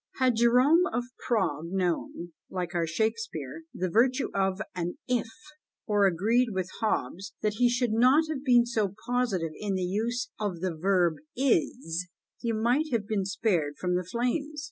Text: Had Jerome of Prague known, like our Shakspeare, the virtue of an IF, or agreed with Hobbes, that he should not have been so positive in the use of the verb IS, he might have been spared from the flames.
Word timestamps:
Had 0.15 0.37
Jerome 0.37 0.87
of 0.91 1.03
Prague 1.27 1.67
known, 1.69 2.31
like 2.49 2.73
our 2.73 2.87
Shakspeare, 2.87 3.65
the 3.71 3.87
virtue 3.87 4.29
of 4.33 4.59
an 4.73 4.97
IF, 5.07 5.29
or 5.85 6.07
agreed 6.07 6.47
with 6.53 6.71
Hobbes, 6.79 7.35
that 7.43 7.57
he 7.59 7.69
should 7.69 7.91
not 7.93 8.23
have 8.27 8.43
been 8.43 8.65
so 8.65 8.95
positive 9.05 9.51
in 9.55 9.75
the 9.75 9.83
use 9.83 10.31
of 10.39 10.59
the 10.59 10.75
verb 10.75 11.17
IS, 11.37 12.07
he 12.39 12.51
might 12.51 12.91
have 12.91 13.05
been 13.07 13.25
spared 13.25 13.75
from 13.77 13.93
the 13.95 14.03
flames. 14.03 14.59